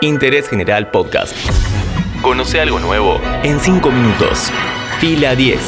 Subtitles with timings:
[0.00, 1.34] Interés General Podcast.
[2.22, 4.50] Conoce algo nuevo en 5 minutos.
[5.00, 5.58] Fila 10.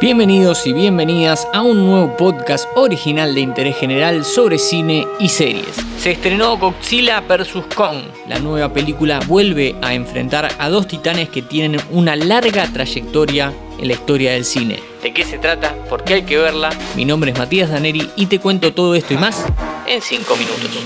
[0.00, 5.76] Bienvenidos y bienvenidas a un nuevo podcast original de interés general sobre cine y series.
[5.98, 7.54] Se estrenó Godzilla vs.
[7.74, 7.98] Kong.
[8.28, 13.88] La nueva película vuelve a enfrentar a dos titanes que tienen una larga trayectoria en
[13.88, 14.93] la historia del cine.
[15.04, 15.74] ¿De qué se trata?
[15.90, 16.70] ¿Por qué hay que verla?
[16.96, 19.44] Mi nombre es Matías Daneri y te cuento todo esto y más
[19.86, 20.82] en 5 minutos.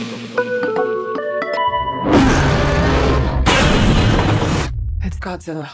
[5.05, 5.71] It's Godzilla.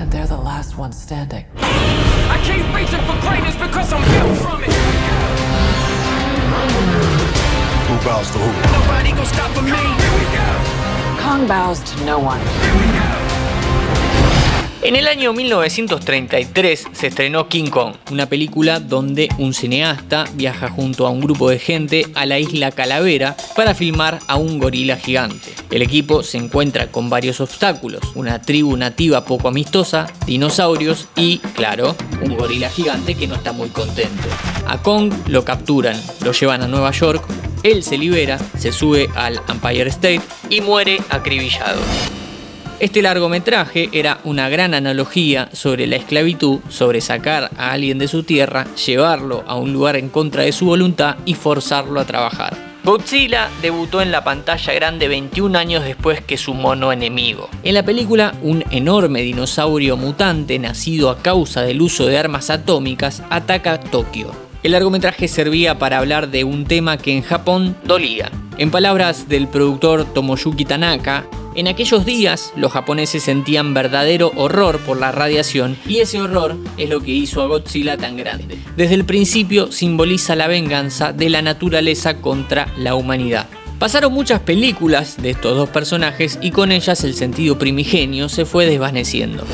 [0.00, 1.46] And they're the last ones standing.
[1.56, 4.72] I keep reaching for greatness because I'm built from it.
[7.86, 8.50] Who bows to who?
[8.72, 9.70] Nobody gon' stop for me.
[9.70, 11.22] Here we go.
[11.22, 13.25] Kong bows to no one.
[14.86, 21.08] En el año 1933 se estrenó King Kong, una película donde un cineasta viaja junto
[21.08, 25.52] a un grupo de gente a la isla Calavera para filmar a un gorila gigante.
[25.72, 31.96] El equipo se encuentra con varios obstáculos, una tribu nativa poco amistosa, dinosaurios y, claro,
[32.22, 34.28] un gorila gigante que no está muy contento.
[34.68, 37.24] A Kong lo capturan, lo llevan a Nueva York,
[37.64, 41.80] él se libera, se sube al Empire State y muere acribillado.
[42.78, 48.22] Este largometraje era una gran analogía sobre la esclavitud, sobre sacar a alguien de su
[48.22, 52.54] tierra, llevarlo a un lugar en contra de su voluntad y forzarlo a trabajar.
[52.84, 57.48] Godzilla debutó en la pantalla grande 21 años después que su mono enemigo.
[57.62, 63.22] En la película, un enorme dinosaurio mutante nacido a causa del uso de armas atómicas
[63.30, 64.32] ataca Tokio.
[64.62, 68.30] El largometraje servía para hablar de un tema que en Japón dolía.
[68.58, 71.24] En palabras del productor Tomoyuki Tanaka,
[71.56, 76.88] en aquellos días los japoneses sentían verdadero horror por la radiación y ese horror es
[76.88, 78.58] lo que hizo a Godzilla tan grande.
[78.76, 83.46] Desde el principio simboliza la venganza de la naturaleza contra la humanidad.
[83.78, 88.66] Pasaron muchas películas de estos dos personajes y con ellas el sentido primigenio se fue
[88.66, 89.44] desvaneciendo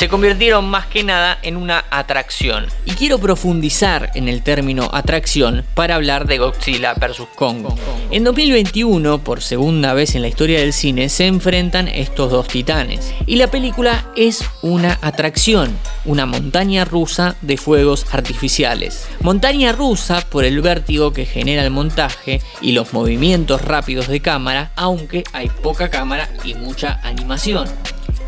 [0.00, 2.64] se convirtieron más que nada en una atracción.
[2.86, 7.24] Y quiero profundizar en el término atracción para hablar de Godzilla vs.
[7.36, 7.66] Kong.
[8.10, 13.12] En 2021, por segunda vez en la historia del cine, se enfrentan estos dos titanes.
[13.26, 19.06] Y la película es una atracción, una montaña rusa de fuegos artificiales.
[19.20, 24.70] Montaña rusa por el vértigo que genera el montaje y los movimientos rápidos de cámara,
[24.76, 27.68] aunque hay poca cámara y mucha animación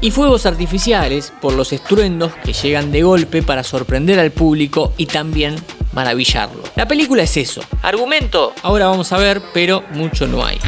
[0.03, 5.07] y fuegos artificiales por los estruendos que llegan de golpe para sorprender al público y
[5.07, 5.55] también
[5.93, 6.63] maravillarlo.
[6.75, 7.63] La película es eso.
[7.83, 10.59] Argumento, ahora vamos a ver, pero mucho no hay.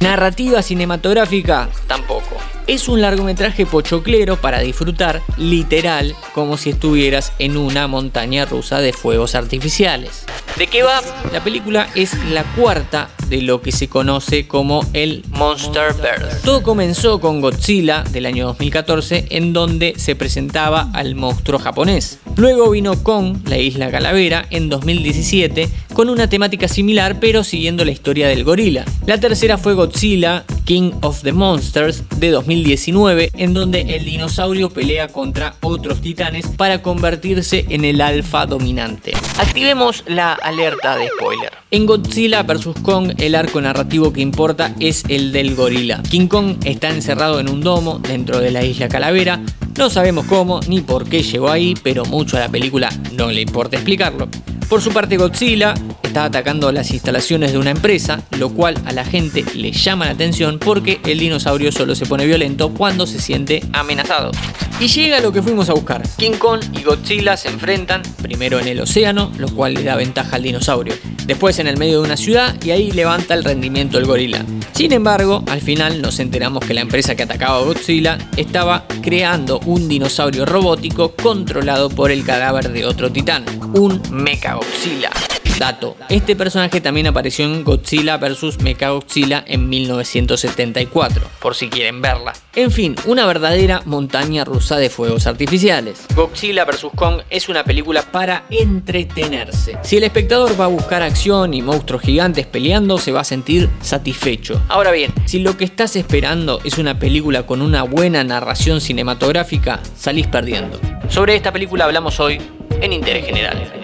[0.00, 2.36] Narrativa cinematográfica, tampoco.
[2.66, 8.94] Es un largometraje pochoclero para disfrutar, literal, como si estuvieras en una montaña rusa de
[8.94, 10.24] fuegos artificiales.
[10.56, 11.02] ¿De qué va?
[11.32, 16.40] La película es la cuarta de lo que se conoce como el Monsterverse.
[16.42, 22.18] Todo comenzó con Godzilla del año 2014 en donde se presentaba al monstruo japonés.
[22.36, 27.92] Luego vino Kong, la isla Calavera, en 2017 con una temática similar pero siguiendo la
[27.92, 28.84] historia del gorila.
[29.06, 35.08] La tercera fue Godzilla, King of the Monsters de 2019 en donde el dinosaurio pelea
[35.08, 39.12] contra otros titanes para convertirse en el alfa dominante.
[39.38, 41.52] Activemos la alerta de spoiler.
[41.70, 42.68] En Godzilla vs.
[42.82, 46.02] Kong el arco narrativo que importa es el del gorila.
[46.02, 49.40] King Kong está encerrado en un domo dentro de la isla Calavera.
[49.76, 53.42] No sabemos cómo ni por qué llegó ahí, pero mucho a la película no le
[53.42, 54.28] importa explicarlo.
[54.74, 59.04] Por su parte Godzilla está atacando las instalaciones de una empresa, lo cual a la
[59.04, 63.62] gente le llama la atención porque el dinosaurio solo se pone violento cuando se siente
[63.72, 64.32] amenazado.
[64.80, 66.02] Y llega lo que fuimos a buscar.
[66.16, 70.34] King Kong y Godzilla se enfrentan primero en el océano, lo cual le da ventaja
[70.34, 70.94] al dinosaurio.
[71.24, 74.44] Después en el medio de una ciudad y ahí levanta el rendimiento del gorila.
[74.72, 79.60] Sin embargo, al final nos enteramos que la empresa que atacaba a Godzilla estaba creando
[79.66, 85.10] un dinosaurio robótico controlado por el cadáver de otro titán, un Mecha Godzilla.
[85.58, 88.60] Dato, este personaje también apareció en Godzilla vs.
[88.60, 92.32] Mechagodzilla en 1974, por si quieren verla.
[92.56, 96.06] En fin, una verdadera montaña rusa de fuegos artificiales.
[96.16, 96.86] Godzilla vs.
[96.96, 99.78] Kong es una película para entretenerse.
[99.82, 103.70] Si el espectador va a buscar acción y monstruos gigantes peleando, se va a sentir
[103.80, 104.60] satisfecho.
[104.68, 109.80] Ahora bien, si lo que estás esperando es una película con una buena narración cinematográfica,
[109.96, 110.80] salís perdiendo.
[111.08, 112.40] Sobre esta película hablamos hoy
[112.80, 113.83] en Interés General.